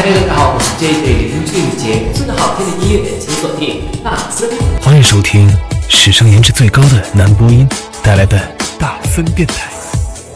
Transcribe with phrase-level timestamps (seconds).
[0.00, 4.48] 大家好，我是 JJ 林俊杰，最好听的音乐，请锁定大森。
[4.80, 5.54] 欢迎收听
[5.90, 7.68] 史上颜值最高的男播音
[8.02, 8.40] 带来的
[8.78, 9.68] 大森电台，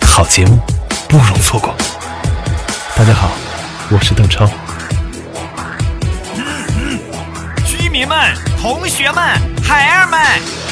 [0.07, 0.59] 好节目
[1.09, 1.75] 不容错过。
[2.95, 3.31] 大家好，
[3.89, 4.47] 我是邓超。
[7.67, 8.19] 居民们、
[8.61, 9.25] 同学们、
[9.63, 10.21] 孩儿们，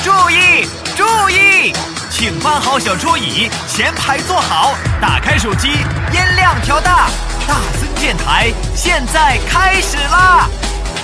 [0.05, 1.73] 注意注意，
[2.11, 7.09] 请搬好小桌椅，前排坐好，打开手机，音量调大。
[7.49, 7.57] 大
[8.03, 10.49] 电台现在开始啦！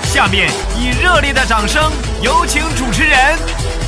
[0.02, 3.38] 下面以热烈的掌声，有请主持人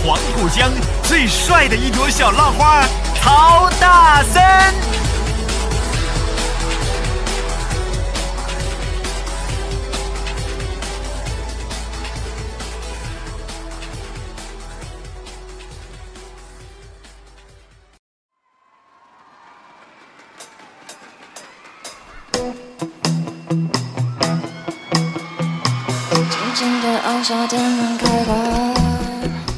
[0.04, 0.70] 黄浦江
[1.02, 2.84] 最帅的一朵小浪花
[3.20, 4.89] 曹大森。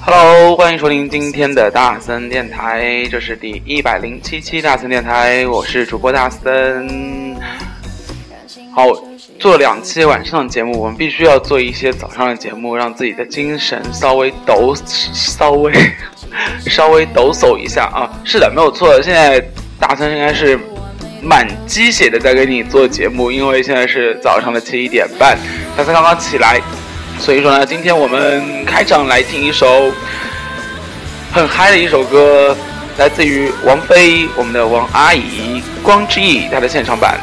[0.05, 7.37] Hello，欢迎收听今天的大森电台，这是第一百零七期大森电台，我是主播大森。
[8.75, 8.89] 好，
[9.39, 15.73] 做两期晚上的节目，我们必须要做一些早上的节目，让自己的精神稍微抖，稍 微
[16.67, 18.11] 稍微抖擞一下啊！
[18.25, 19.41] 是的，没有错，现在
[19.79, 20.59] 大森应该是
[21.23, 25.39] 满鸡血的在给你做节目，因为现在是早上的七点半，
[25.77, 26.61] 大森刚刚起来，
[27.23, 29.93] 所以说呢，今天我们开场来听一首
[31.33, 32.57] 很嗨的一首歌，
[32.99, 37.21] 来自于王菲，我们的王阿姨《光之翼》她的现场版。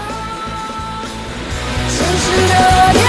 [1.97, 3.08] 城市的天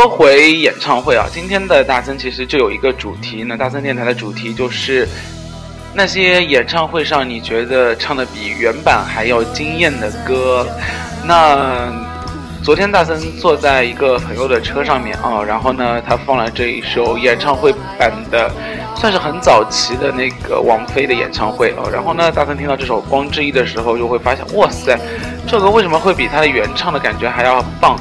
[0.00, 3.56] 说回演唱会啊，今天的大森其实就有一个主题呢。
[3.56, 5.08] 大森电台的主题就是
[5.92, 10.64] 那些演唱会上你觉得唱的比原版还要惊艳的歌。
[11.26, 11.92] 那
[12.62, 18.48] 昨天大森坐在一个朋友的车上面啊，然后呢，他放了这一首演唱会版的，
[18.94, 21.90] 算是很早期的那个王菲的演唱会哦。
[21.92, 24.96] 然后呢，大森听到这首《光之翼》的时候，就会发现，哇塞，
[25.44, 27.98] 这首歌为什么会比他的原唱的感觉还要棒？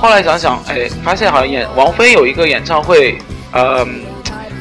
[0.00, 3.18] 后来想想，哎，发现好像演王菲有一个演唱会，
[3.52, 3.84] 呃，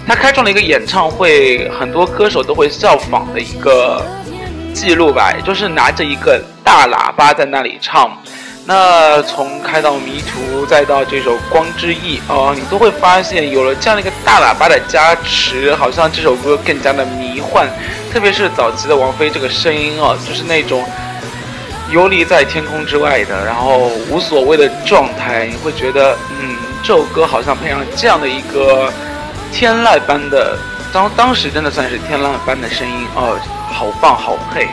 [0.07, 4.03] 她开创了一个演唱会，很多歌手都会效仿的一个
[4.73, 8.11] 记录吧，就是拿着一个大喇叭在那里唱。
[8.65, 17.69] 那从开到迷途，再到这首《光之翼》哦，你都会发现有了这样的一个大喇叭的加持，好像这首歌更加的迷幻。
[18.11, 20.83] 特别是早期的王菲这个声音哦，就是那种。
[21.89, 28.91] 游离在天空之外的，然后无所谓的状态，你会觉得，嗯，这首歌好像配上这样的一个
[29.51, 30.57] 天籁般的，
[30.91, 33.39] 当当时真的算是天籁般的声音哦，
[33.71, 34.67] 好棒，好配。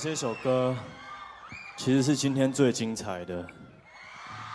[0.00, 0.76] 这首歌
[1.76, 3.44] 其实是今天最精彩的。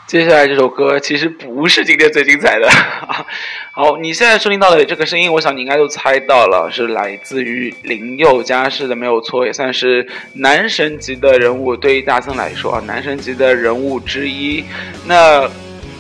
[0.08, 2.70] 接下来这首歌其实不是今天最精彩的。
[3.76, 11.76] 好，你现在收听到的这个声音，我想你应该都猜到了，是来自于林宥嘉，是的，没有错，也算是男神级的人物。
[11.76, 14.64] 对于大森来说啊，男神级的人物之一。
[15.06, 15.50] 那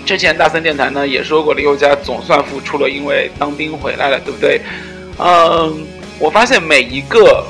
[0.06, 4.62] 之前大森电台呢也说过，林宥嘉总算复出了，因为当兵回来了，对不对？
[5.20, 5.86] 嗯，
[6.18, 7.46] 我发现每一个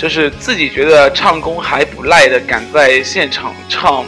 [0.00, 4.02] 就是自己觉得唱功还不赖的，敢在现场唱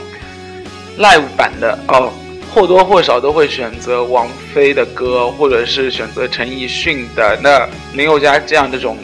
[0.98, 2.10] live 版的哦，
[2.50, 7.38] 或多或少都会选择王菲的歌，或者是选择陈奕迅的。
[7.42, 8.96] 那林宥嘉这样这种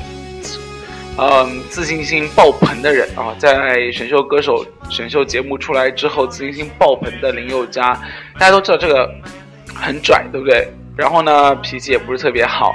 [1.19, 7.93] 嗯，自信心爆棚的人啊，在选秀歌手选秀节目出来之后，自信心爆棚的林宥嘉，
[8.39, 9.07] 大家都知道这个
[9.75, 10.67] 很拽，对不对？
[10.97, 12.75] 然后呢，脾气也不是特别好，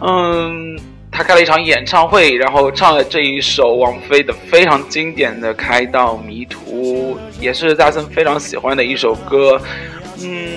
[0.00, 0.76] 嗯，
[1.14, 9.60] 他开了一场演唱会，然后唱了这一首王菲的非常经典的《开到迷途》，也是大森非常喜欢的一首歌，
[10.20, 10.50] 嗯，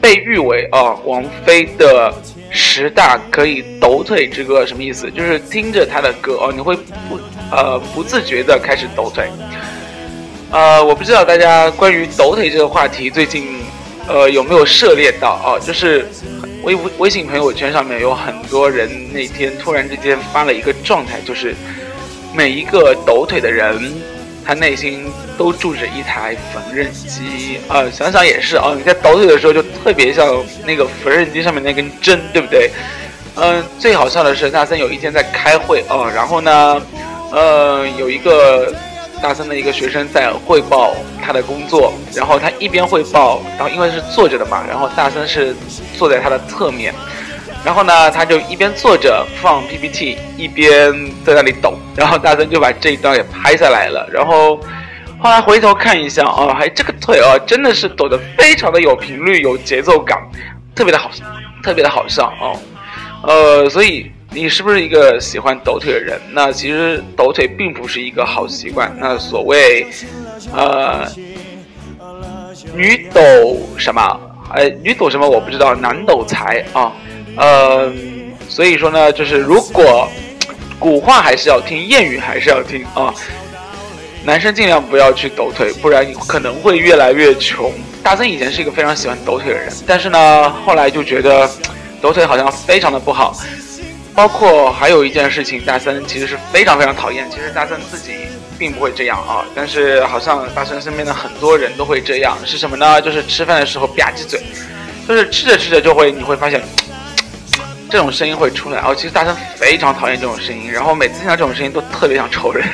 [0.00, 2.14] 被誉为啊王菲的。
[2.56, 5.10] 十大可以抖腿之歌什么意思？
[5.10, 6.76] 就是听着他的歌哦，你会
[7.08, 7.18] 不
[7.50, 9.28] 呃不自觉的开始抖腿。
[10.52, 13.58] 呃，我不知道大家关于抖腿这个话题最近
[14.06, 15.58] 呃有没有涉猎到啊？
[15.58, 16.06] 就是
[16.64, 21.54] 微微信朋友圈上面有很多人那天突然之间发了一个状态，就是
[22.34, 23.92] 每一个抖腿的人。
[24.46, 28.74] 他内心都住着一台缝纫机啊，想想也是啊。
[28.76, 32.70] 你在抖腿的时候就特别像那个缝纫机上面那根针，对不对？
[33.36, 36.82] 嗯，最好笑的是大森有一天在开会啊，然后呢，
[37.32, 38.70] 呃，有一个
[39.22, 40.94] 大森的一个学生在汇报
[41.24, 45.56] 他的工作，然后他一边汇报，然后因为是坐着的嘛，然后大森是
[45.96, 46.92] 坐在他的侧面。
[47.64, 50.92] 然后呢，他就一边坐着放 PPT，一边
[51.24, 51.78] 在那里抖。
[51.96, 54.06] 然后大森就把这一段给拍下来了。
[54.12, 54.56] 然后
[55.18, 60.18] 后来回头看一下，哦，还这个腿哦，真的是抖得非常的有频率、有节奏感，
[60.74, 61.10] 特别的好，
[61.62, 62.58] 特别的好笑哦。
[63.22, 66.20] 呃，所以你是不是一个喜欢抖腿的人？
[66.32, 68.94] 那其实抖腿并不是一个好习惯。
[69.00, 69.86] 那所谓
[70.52, 71.10] 呃，
[72.74, 74.20] 女抖什么？
[74.50, 76.92] 哎，女抖什么我不知道，男抖才啊。
[77.36, 77.92] 呃，
[78.48, 80.08] 所以说呢，就是如果
[80.78, 83.12] 古话还是要听，谚语还是要听啊。
[84.24, 87.72] 男生尽量不要去抖腿，不然你可能会越来越穷。
[88.02, 91.50] 大森以前是一个非常喜欢抖腿的人，但是呢，后来就觉得
[92.00, 93.36] 抖腿好像非常的不好。
[94.14, 97.28] 包括还有一件事情，大森其实是非常非常讨厌。
[97.30, 98.12] 其实大森自己
[98.58, 102.38] 并不会这样啊，但是好像大森身边的很多人都会这样。
[102.46, 103.02] 是什么呢？
[103.02, 104.40] 就是吃饭的时候吧唧嘴，
[105.08, 106.62] 就是吃着吃着就会，你会发现。
[107.90, 112.66] 这种声音会出来哦，其实大森非常讨厌这种声音，然后每次听到这种声音都特别想抽人。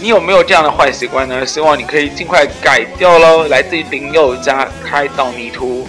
[0.00, 1.46] 你有没有这样的坏习惯呢？
[1.46, 3.48] 希望你可以尽快改掉喽。
[3.48, 5.88] 来自于林宥嘉，开到迷途。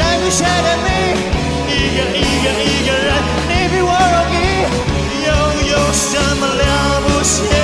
[0.00, 0.90] 在雨下的你
[1.68, 3.12] 一个一个一个人
[3.48, 4.36] 你比我容易
[5.26, 5.30] 又
[5.72, 7.59] 有什么了不起？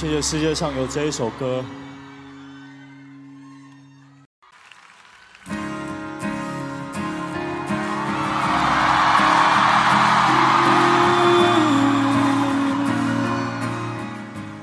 [0.00, 1.60] 谢谢世界上有这一首歌。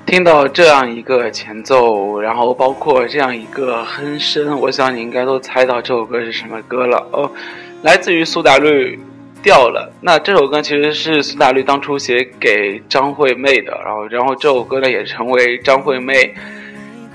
[0.06, 7.30] 听到这样一个前奏，然后包括这样一个哼声，我想你应该都猜到这首歌是什么歌了哦，
[7.82, 8.98] 来自于苏打绿。
[9.46, 9.94] 掉了。
[10.02, 16.34] 那这首歌其实是苏打绿当初写给张惠妹的，然后，然后这首歌呢也成为张惠妹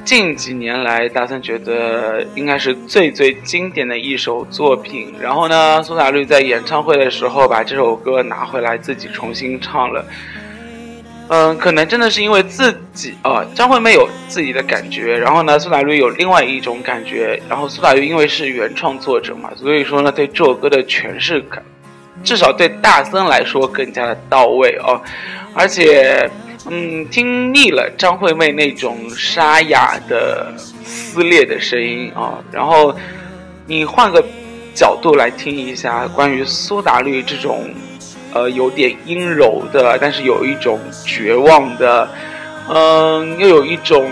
[0.05, 5.13] 近几年来大森觉得应该是最最经典的一首作品。
[5.21, 10.05] 然后呢，苏打绿在演唱会的时候把这首歌拿回来自己重新唱了。
[11.33, 21.63] 嗯，可能真的是因为自己啊，张惠妹有自己的感觉，然后呢，苏打绿有另外一种感觉，然后苏打绿因为是原创作者嘛，所以说呢，对这首歌的诠释感，
[22.23, 25.01] 至少对大森来说更加的到位哦，
[25.55, 26.29] 而且，
[26.69, 30.53] 嗯，听腻了张惠妹那种沙哑的
[30.85, 32.95] 撕裂的声音啊，然后
[33.67, 34.25] 你换个
[34.75, 37.69] 角度来听一下关于苏打绿这种。
[38.33, 42.09] 呃，有点阴柔的，但是有一种绝望的，
[42.69, 44.09] 嗯，又有一种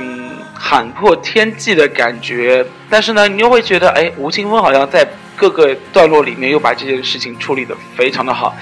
[0.53, 2.67] 喊破天际的感觉。
[2.91, 5.07] 但是呢，你又会觉得，哎，吴青峰好像在
[5.39, 8.55] 各个段落里面又把这件事情处理的非常的好。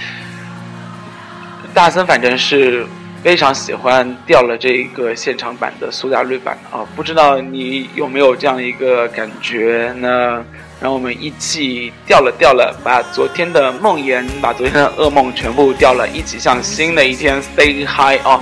[1.72, 2.86] 大森反正是
[3.22, 10.44] 非常喜欢掉了这一个现场版的苏打绿版啊，不知道你有没有这样一个感觉呢？
[10.78, 18.40] 让我们一起掉了掉了，把昨天的梦魇，把昨天的噩梦全部掉了，一起向新的一天 say hi 啊。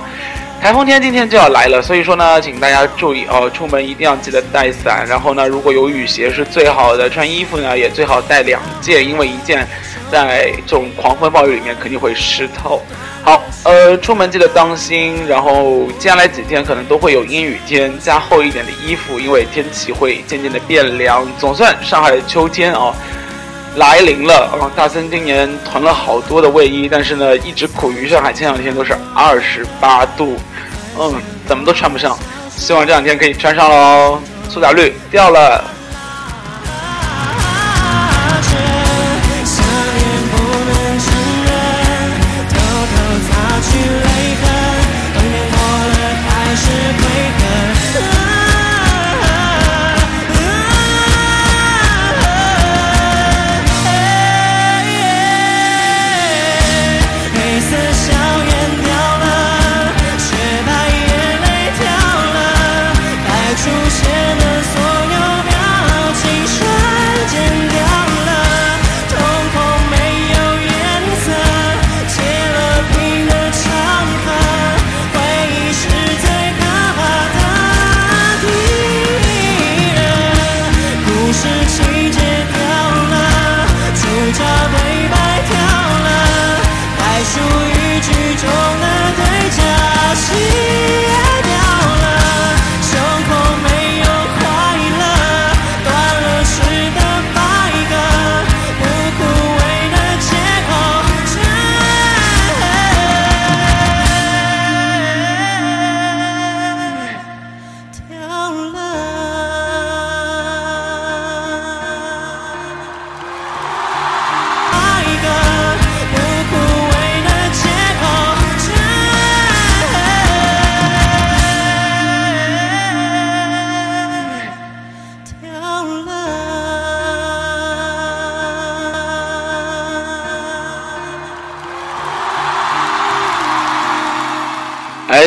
[0.61, 5.05] 台风天今天就要来了，所以说呢，请大家注意哦，出门一定要记得带伞。
[5.07, 9.67] 然后呢，如果有雨鞋是最好的，穿衣服呢也最好带两件，因为一件
[10.11, 12.81] 在这种狂风暴雨里面肯定会湿透。
[13.23, 15.15] 好，呃，出门记得当心。
[15.27, 21.27] 然后接下来几天可能都会有阴雨天，加厚一点的衣服，因为天气会渐渐的变凉。
[21.37, 22.91] 总算上海的秋天啊
[23.75, 24.71] 来临了啊！
[24.75, 30.37] 大森今年囤了好多的卫衣，但是呢，一直苦于上海前两天都是二十八度，
[30.97, 31.13] 嗯，
[31.47, 32.17] 怎么都穿不上。
[32.49, 34.19] 希望这两天可以穿上喽。
[34.49, 35.63] 苏打绿掉了。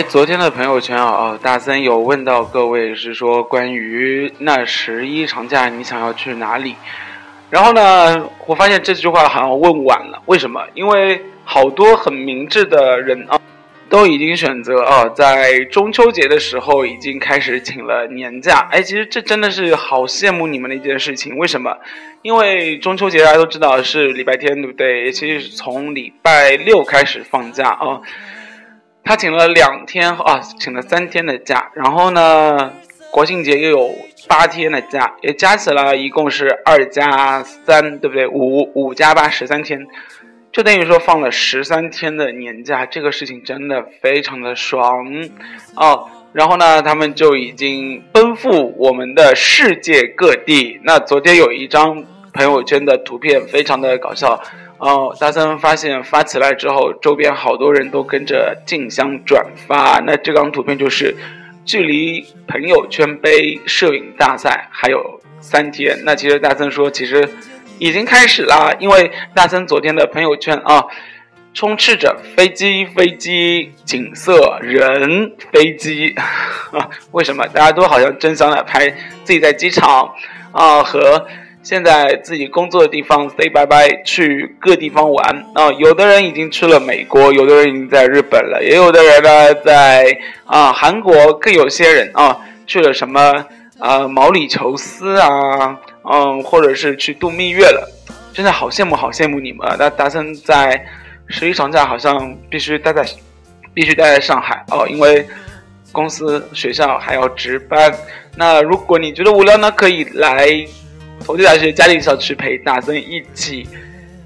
[0.08, 6.76] 昨天的朋友圈啊，大森有问到各位，是说关于那十一长假你想要去哪里？
[7.50, 10.64] 然后呢，我发现这句话好像问晚了，为什么？
[10.72, 13.38] 因为好多很明智的人啊，
[13.90, 18.66] 都已经选择啊，在中秋节的时候已经开始请了年假。
[18.70, 21.36] 哎，其实这真的是好羡慕你们的一件事情。
[21.36, 21.76] 为什么？
[22.22, 25.12] 因为中秋节大家都知道是礼拜天，对不对？
[25.12, 28.00] 其实是从礼拜六开始放假啊。
[29.08, 32.74] 他请了两天啊，请了三天的假，然后呢，
[33.10, 33.90] 国庆节又有
[34.28, 38.26] 八天的假，也加起来一共是二加三，对不对？
[38.26, 39.86] 五五加八十三天，
[40.52, 45.06] 就等于说放了十三天的年假，这个事情真的非常的爽
[45.74, 46.06] 哦。
[46.34, 50.78] 然后呢，他们就已经奔赴我们的世界各地。
[50.84, 54.38] 那昨天有一张朋友圈的图片，非常的搞笑。
[54.78, 60.00] 哦，大森发现发起来之后，周边好多人都跟着竞相转发。
[60.06, 61.16] 那这张图片就是
[61.64, 65.98] 距离朋友圈杯摄影大赛还有三天。
[66.04, 67.28] 那其实大森说，其实
[67.80, 70.84] 已经开始啦，因为大森昨天的朋友圈啊，
[71.52, 76.14] 充斥着飞机、飞机、景色、人、飞机。
[76.70, 78.88] 啊 为什么大家都好像争相的拍
[79.24, 80.14] 自己在机场
[80.52, 81.26] 啊和。
[81.62, 85.70] 现在自己工作的地方 say 拜拜，去各地方玩啊！
[85.78, 93.44] 有的人已经去了美国，有的人已经在日本了，也有的人呢在啊韩国，更有些人啊去了什么
[93.78, 95.78] 啊毛里求斯啊，
[96.10, 97.86] 嗯，或者是去度蜜月了。
[98.32, 99.68] 真的好羡慕，好羡慕你们！
[99.78, 100.86] 那达森在
[101.26, 103.04] 十一长假好像必须待在，
[103.74, 104.64] 必须待在上海。
[104.70, 105.26] 哦，因为
[105.90, 107.92] 公司、学校还要值班。
[108.36, 110.48] 那如果你觉得无聊呢，可以来
[111.24, 113.68] 同济大学嘉定校区陪大森一起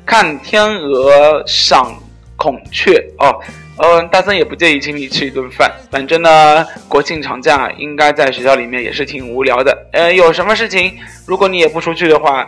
[0.06, 1.94] 看天鹅、赏
[2.36, 3.40] 孔雀哦。
[3.78, 9.76] 嗯，大森也不介意请你吃一顿饭，反正呢，国庆长假应该在学校里面也是挺无聊的。
[9.92, 10.96] 呃，有什么事情，
[11.26, 12.46] 如果你也不出去的话，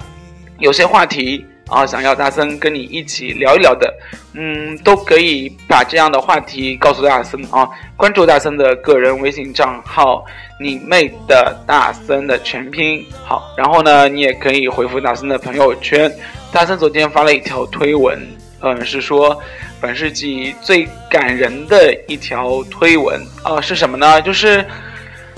[0.59, 3.93] 有些话题啊，想要大森跟你一起聊一聊的，
[4.35, 10.25] 嗯，都可以把这样的话题告诉大森啊，关注大森的个人微信账号
[10.61, 16.13] “你妹的大森”的全拼，好，然后呢，你也可以回复大森的朋友圈，
[16.53, 18.19] 大森昨天发了一条推文，
[18.61, 19.41] 嗯，是说。
[19.81, 24.23] 本世纪最感人的一条推文啊，是什么呢？
[24.23, 24.65] 就是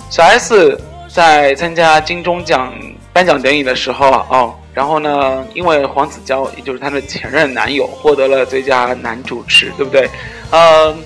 [0.09, 2.73] 小 S 在参加金钟奖
[3.13, 10.07] 颁奖典礼的时候哦，然后呢，因为黄子佼，也就是她的前任男友，获得了最佳男主持，对不对？
[10.51, 11.03] 嗯，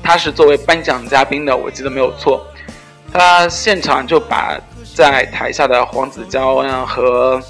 [0.00, 2.46] 他是作为颁奖嘉宾的，我记得没有错。
[3.12, 4.56] 他现场就把
[4.94, 7.42] 在台下的黄子佼和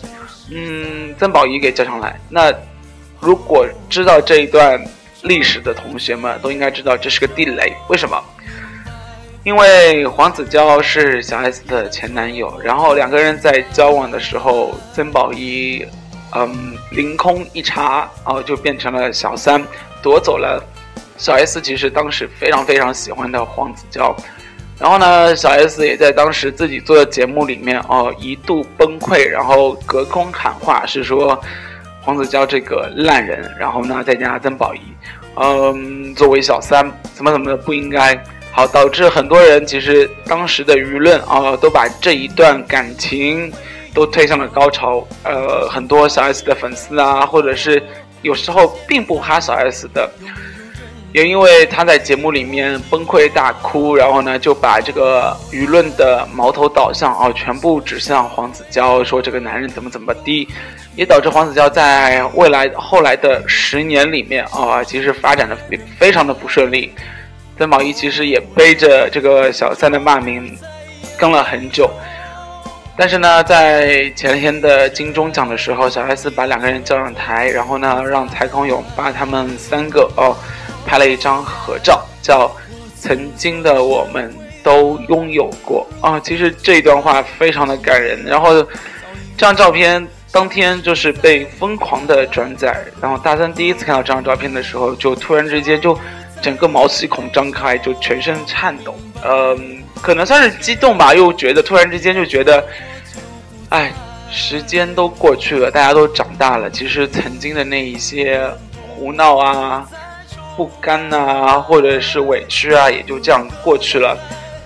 [0.50, 2.18] 嗯曾宝仪给叫上来。
[2.30, 2.50] 那
[3.20, 4.82] 如果知道这一段。
[5.24, 8.22] 历史的同学们都应该知道这是个地雷，为什么？
[9.44, 15.86] 因为黄子佼是小 S 的前男友，然后两个人在交往的时候，曾宝仪，
[16.34, 19.62] 嗯，凌空一插，然后就变成了小三，
[20.02, 20.64] 夺走了
[21.18, 21.60] 小 S。
[21.60, 24.16] 其实当时非常非常喜欢的黄子佼，
[24.78, 31.38] 然后呢，小 S 也在当时自己做的节目里面哦，一度崩溃，然后隔空喊话，是说。
[32.06, 34.80] 黄子佼这个烂人，然后呢，再加上曾宝仪，
[35.36, 38.14] 嗯，作为小三，怎么怎么的不应该，
[38.56, 43.52] 好，导致很多人其实当时的舆论啊，都把这一段感情
[43.92, 45.04] 都推向了高潮。
[45.24, 47.82] 呃，很多小 S 的粉丝啊，或者是
[48.22, 50.08] 有时候并不哈小 S 的，
[51.12, 60.48] 也因为他在节目里面崩溃大哭，然后呢，就把这个舆论的矛头导向啊，全部指向黄子佼，说这个男人怎么怎么地。
[60.94, 66.94] 也导致黄子佼在未来后来的十年里面啊，其实发展的非非常的不顺利。
[67.56, 70.56] 曾宝仪其实也背着这个小三的骂名，
[71.18, 71.90] 跟了很久。
[72.96, 80.36] 但是呢，在前天的金钟奖的时候，小 S 把两个人叫上台，然后呢，让蔡康永把他们三个哦
[80.86, 82.50] 拍了一张合照，叫
[82.98, 86.20] “曾经的我们都拥有过”啊。
[86.20, 88.22] 其实这一段话非常的感人。
[88.24, 88.68] 然后这
[89.38, 90.06] 张照片。
[90.34, 95.96] 当天就是被疯狂的转载，然后大三第一次看到这张照片的时候，就突然之间就
[96.44, 102.62] 整个毛细孔张开，就全身颤抖，嗯，可能算是激动吧，又觉得突然之间就觉得，
[103.70, 103.90] 哎，
[104.30, 108.46] 时间都过去了，大家都长大了，其实曾经的那一些
[108.86, 109.88] 胡闹啊、
[110.54, 114.14] 不甘呐，或者是委屈啊，也就这样过去了，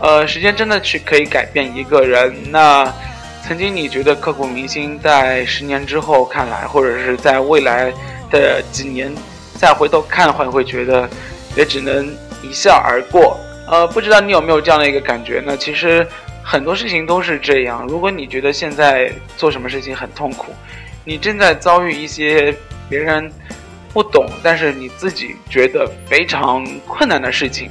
[0.01, 2.93] 呃，时间真的是可以改变一个人，那。
[3.47, 7.91] 曾经你觉得刻骨铭心，在十年之后看来，或者是在未来
[8.31, 9.11] 的几年
[9.59, 11.09] 再回头看，会会觉得
[11.57, 12.07] 也只能
[12.43, 13.39] 一笑而过。
[13.67, 15.57] 呃，不知道你有没有这样的一个感觉呢？
[15.57, 16.07] 其实
[16.43, 17.87] 很多事情都是这样。
[17.87, 20.55] 如果你觉得现在做什么事情很痛苦，
[21.05, 22.55] 你正在遭遇一些
[22.89, 23.31] 别人
[23.93, 27.71] 不懂，但是你自己觉得非常困难的事情。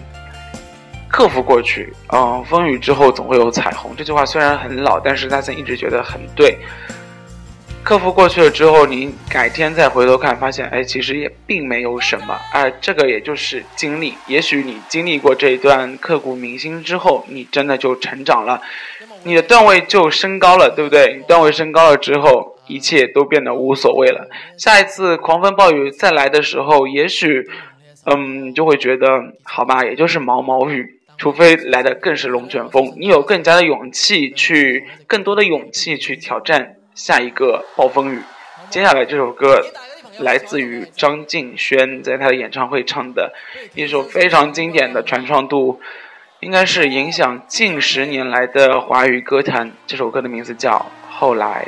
[1.09, 3.95] 克服过去，嗯，风雨之后总会有彩虹。
[3.95, 6.57] 这句话虽然很老，但是大森一直觉得很对。
[7.87, 12.37] 克服过去了之后，你改天再回头看，发现，哎，其实也并没有什么。
[12.51, 14.13] 哎，这个也就是经历。
[14.27, 18.61] 也许你经历过这一段刻骨铭心之后，你真的就成长了，
[19.23, 21.15] 你的段位就升高了，对不对？
[21.17, 24.27] 你段位升高了之后，一切都变得无所谓了。
[24.57, 27.47] 下一次狂风暴雨再来的时候，也许，
[28.03, 29.07] 嗯，你就会觉得，
[29.43, 30.99] 好吧，也就是毛毛雨。
[31.17, 38.19] 除非来的更是龙卷风，你有更加的勇气去，更多的勇气去挑战下一个暴风雨。
[38.71, 39.63] 接下来这首歌
[40.17, 43.33] 来自于张敬轩在他的演唱会唱的
[43.75, 45.79] 一首非常经典的传唱度，
[46.39, 49.71] 应该是影响近十年来的华语歌坛。
[49.85, 50.71] 这首歌的名字叫
[51.13, 51.67] 《后来》。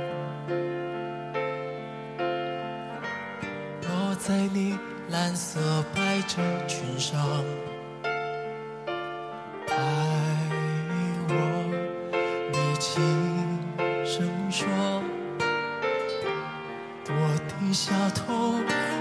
[4.23, 4.77] 在你
[5.09, 5.59] 蓝色
[5.95, 7.19] 百褶裙上
[9.67, 9.75] 爱
[11.27, 11.33] 我
[12.51, 13.01] 你轻
[14.05, 14.67] 声说
[17.07, 18.53] 我低下头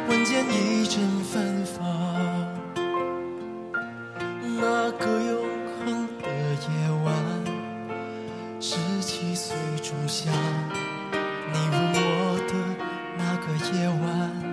[0.09, 2.17] 闻见一阵芬芳。
[4.59, 5.45] 那个永
[5.79, 7.15] 恒的夜晚
[8.59, 10.31] 十七岁仲夏
[11.53, 12.55] 你吻我的
[13.19, 14.50] 那个夜晚。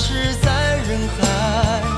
[0.00, 1.89] 消失在人海。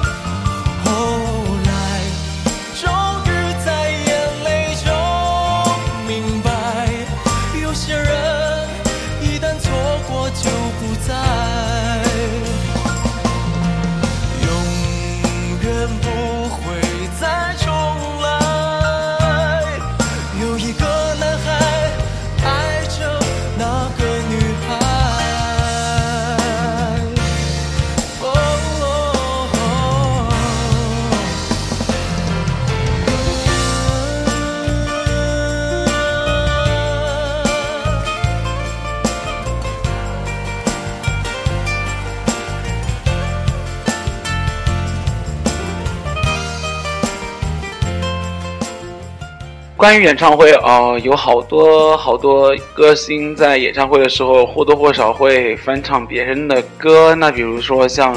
[49.82, 58.14] 关于演唱会啊有好多好多歌星在演唱会的时候或多或少会翻唱别人的歌那比如说像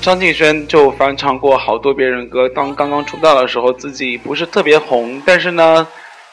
[0.00, 5.84] 张敬轩就翻唱过好多别人歌当刚刚出道的时候自己不是特别红但是呢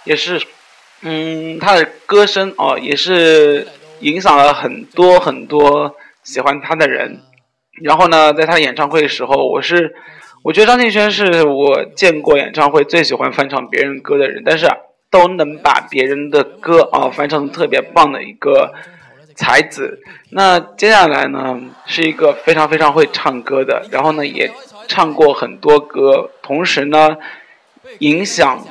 [0.04, 0.40] 也是
[1.02, 3.68] 嗯他的歌声啊也是
[4.02, 7.20] 影响了很多很多喜欢他的人。
[7.82, 9.96] 然后呢在他演唱会的时候我是
[10.46, 14.68] 我觉得张敬轩是我见过演唱会最喜欢翻唱别人歌的人，但是
[15.10, 18.72] 都能把别人的歌啊翻唱得特别棒的一个
[19.34, 20.04] 才子。
[20.30, 24.52] 那接下来呢，是一个非常非常会唱歌的，然后呢也
[24.88, 27.18] 唱过很多歌，同时呢
[27.98, 28.64] 影响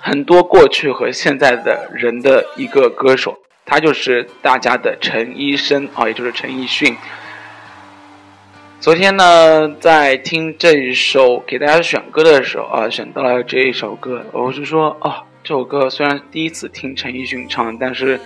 [0.00, 6.96] 很多过去和现在的人的一个歌手，他就是大家的陈医生啊，也就是陈奕迅。
[8.86, 18.20] 昨天呢，在听这一首给大家选歌的时候啊，选到了这一首歌，我是说哦，这首歌虽然第一次听陈奕迅唱，但是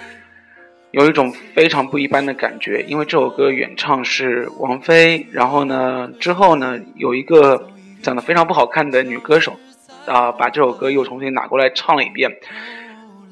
[0.91, 7.71] 有一种非常不一般的感觉，因为这首歌原唱是王菲，然后呢，之后呢，有一个
[8.03, 9.57] 长得非常不好看的女歌手
[10.05, 12.31] 啊，把这首歌又重新拿过来唱了一遍。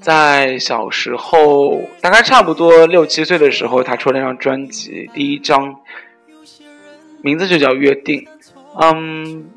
[0.01, 5.77] 在小时候，大概差不多六七岁的时候，他出了那张专辑，第一张。
[7.22, 8.26] 名字就叫约定，
[8.81, 9.50] 嗯，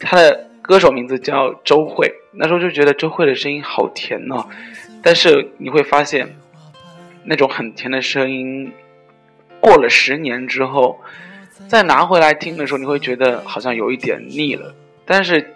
[0.00, 2.12] 他的歌手名字叫周慧。
[2.32, 4.46] 那时候就觉得周慧的声音好甜呢，
[5.02, 6.36] 但是你会发现，
[7.24, 8.72] 那种很甜的声音，
[9.60, 11.00] 过了十年之后，
[11.66, 14.74] 再拿回来听的时候，你会觉得好像有一点腻了。
[15.04, 15.52] 但是，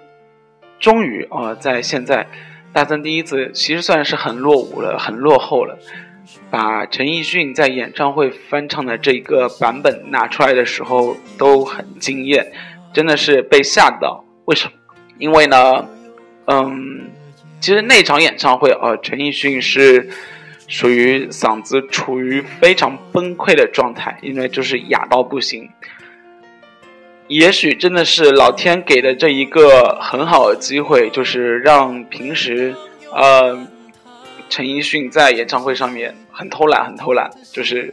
[0.81, 2.27] 终于啊，在现在，
[2.73, 5.79] 大森第一次其实算是很落伍了，很落后了。
[6.51, 12.53] 把陈奕迅在演唱会翻唱的这一个版本拿出来的时候都很惊艳，
[12.93, 14.25] 真的是被吓到。
[14.45, 14.73] 为什么？
[15.19, 15.89] 因为呢，
[16.47, 17.11] 嗯，
[17.61, 20.09] 其实那场演唱会啊，陈奕迅是
[20.69, 25.69] 属于嗓子处于非常崩溃的状态，因为就是哑到不行。
[27.29, 32.75] 也许真的是老天给的这一个很好的机会，就是让平时
[33.13, 33.67] 呃。
[34.53, 37.93] 陈奕迅在演唱会上面很偷懒，很偷懒，就是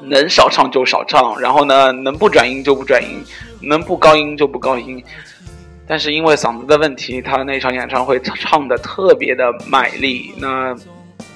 [0.00, 3.22] 能少唱就少唱，然后呢，能不转音就不转音，
[3.60, 5.04] 能不高音就不高音。
[5.86, 10.32] 但是因为嗓子的问题，他那场演唱会唱的特别的卖力。
[10.38, 10.74] 那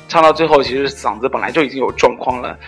[0.09, 2.59] 唱到最后，其实嗓子本来就已经有状况了。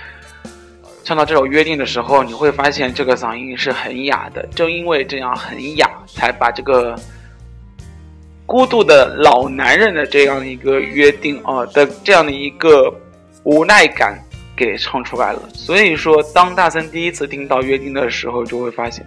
[1.03, 4.47] 唱到这首《约定》的时候，你会发现这个嗓音是很哑的。
[4.55, 6.95] 正因为这样很哑，才把这个。
[8.51, 12.93] 孤独的老男人的这样一个约定啊的这样的一个
[13.45, 14.19] 无奈感
[14.57, 15.41] 给唱出来了。
[15.55, 19.07] 所以说，当大森第一次听到约定的时候，就会发现，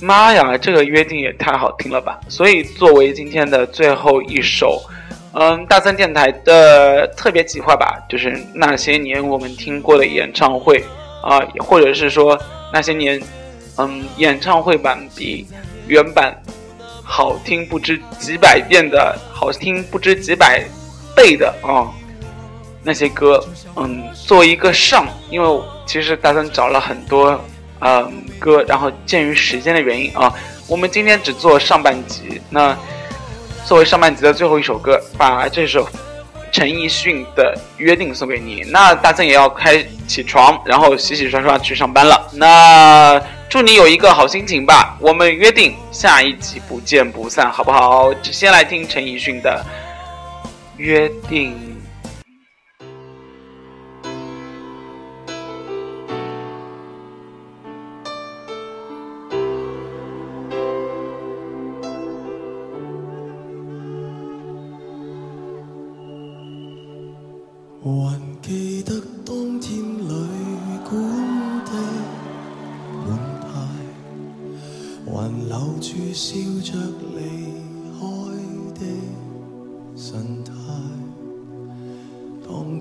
[0.00, 2.18] 妈呀，这个约定也太好听了吧！
[2.30, 4.82] 所以作为今天的最后一首，
[5.34, 10.82] 嗯，大森电台的特别企划吧，就是那些年我们听过的演唱会
[11.22, 12.40] 啊，或者是说
[12.72, 13.20] 那些年，
[13.76, 15.46] 嗯，演唱会版比
[15.86, 16.34] 原版。
[17.08, 20.62] 好听不知几百遍的，好听不知几百
[21.14, 21.86] 倍的啊，
[22.82, 23.42] 那些歌，
[23.76, 27.40] 嗯，作为一个上，因为其实大森找了很多，
[27.78, 30.34] 嗯，歌，然后鉴于时间的原因啊，
[30.66, 32.42] 我们今天只做上半集。
[32.50, 32.76] 那
[33.64, 35.88] 作为上半集的最后一首歌，把这首
[36.50, 38.62] 陈奕迅的《约定》送给你。
[38.72, 42.28] 那大森也要开起床，然后洗洗刷刷去上班了。
[42.32, 43.22] 那。
[43.48, 44.96] 祝你有一个好心情吧！
[45.00, 48.12] 我们约定下一集不见不散，好不好？
[48.22, 49.64] 先来听陈奕迅的
[50.76, 51.52] 《约定》。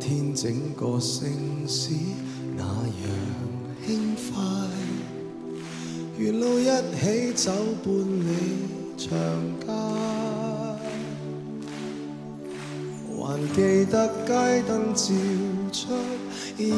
[0.07, 1.89] 天整个城市
[2.55, 3.09] 那样
[3.83, 4.39] 轻快
[6.19, 6.63] 沿路一
[6.95, 7.51] 起走
[7.83, 8.29] 伴里
[8.95, 9.09] 长
[9.65, 9.65] 街。
[13.17, 15.11] 还记得街灯照
[15.71, 15.87] 出
[16.55, 16.69] 一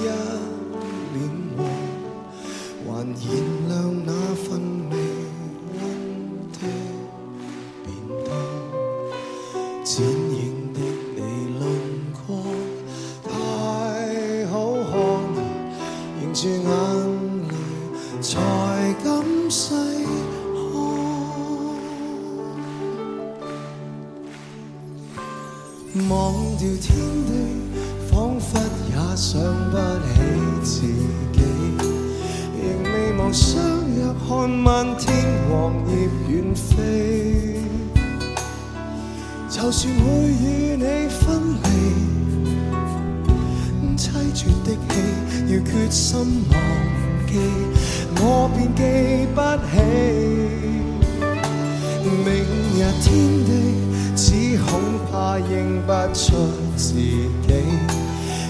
[45.48, 46.56] 要决心忘
[47.28, 47.32] 记，
[48.20, 48.82] 我便记
[49.34, 49.74] 不起。
[52.26, 52.28] 明
[52.76, 53.06] 日天
[53.46, 53.50] 地，
[54.16, 54.26] 只
[54.64, 54.70] 恐
[55.12, 55.78] 怕认。
[55.88, 56.36] 不出
[56.76, 57.30] 自己，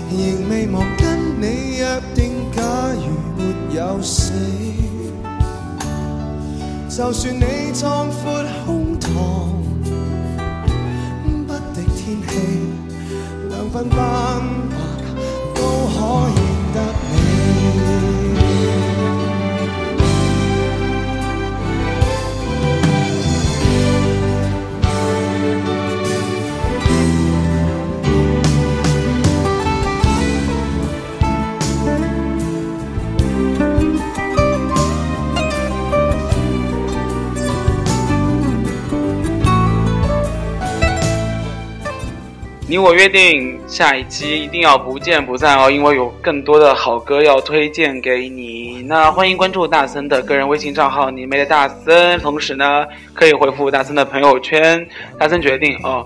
[0.10, 2.64] 仍未忘跟你約定，假
[2.96, 3.06] 如
[3.38, 3.40] 沒
[3.76, 4.34] 有死，
[6.90, 9.08] 就算你壯闊胸膛，
[11.46, 12.34] 不敵天氣，
[13.50, 13.98] 兩鬢斑
[14.72, 14.74] 白
[15.54, 15.62] 都
[15.94, 16.00] 可
[16.32, 16.34] 以
[42.70, 48.84] 你我约定下一期一定要不见不散哦，因为有更多的好歌要推荐给你。
[48.86, 54.86] 那欢迎关注大森的个人微信账号“你妹的大森”，同时呢可以回复大森的朋友圈。
[55.18, 56.06] 大森决定哦，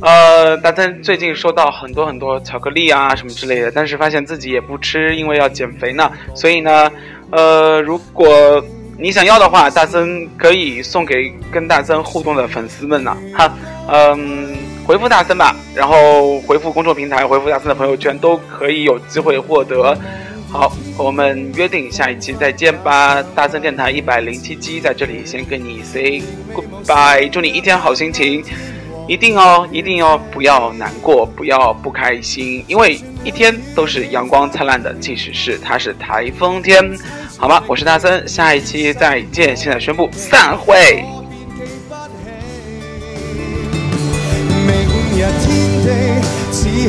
[0.00, 6.08] 呃，大森最近收到很多很多巧克力啊什么之类的，但是发现自己也不吃，因为要减肥呢。
[6.36, 6.88] 所以呢，
[7.32, 8.64] 呃，如果
[8.96, 13.14] 你想要的话，大森可以送给跟大森互动的粉丝们呢。
[13.34, 13.52] 哈，
[13.88, 14.56] 嗯。
[14.86, 19.98] 回复大森吧，然后回复公众平台，回复大森的朋友圈，都可以有机会获得。
[20.48, 23.20] 好，我们约定下一期再见吧。
[23.34, 26.22] 大森电台一百零七期在这里先跟你 say
[26.54, 28.44] goodbye，祝你一天好心情，
[29.08, 36.80] 一定哦，一定哦，不要难过，不要不开心，因为一天都是阳光灿烂的，即使是它是台风天，
[37.36, 37.60] 好吗？
[37.66, 41.04] 我是大森，下一期再见，现在宣布散会。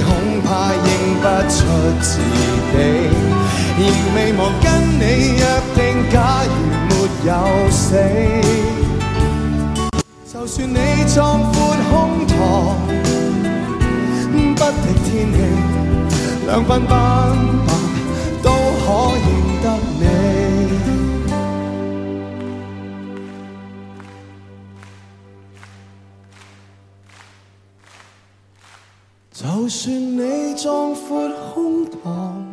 [0.01, 0.87] 恐怕认
[1.21, 1.55] 不出
[2.01, 2.75] 自己。
[3.77, 3.81] 仍
[4.15, 4.65] 未忘跟
[4.99, 5.03] 你
[5.37, 5.41] 约
[5.75, 5.77] 定，
[6.11, 6.49] 假如
[6.89, 6.91] 没
[7.27, 7.31] 有
[7.69, 7.81] 死，
[10.33, 10.77] 就算你
[11.13, 11.15] 壮
[11.51, 11.55] 阔
[11.89, 11.91] 胸
[12.25, 12.33] 膛，
[14.55, 15.37] 不敌天气，
[16.47, 17.69] 两鬓斑白
[18.41, 18.85] 都可
[19.17, 19.26] 以
[29.47, 32.46] 就算你壮阔胸膛，